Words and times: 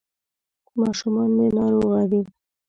ماشومان 0.79 1.29
مي 1.37 1.47
ناروغه 1.57 2.03
دي.. 2.11 2.21